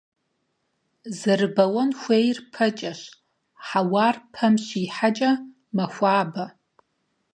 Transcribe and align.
Зэрыбэуэн 1.19 1.91
хуейр 1.99 2.37
пэкӀэщ, 2.53 3.01
хьэуар 3.67 4.15
пэм 4.33 4.53
щихьэкӀэ 4.65 5.31
мэхуабэ. 5.75 6.45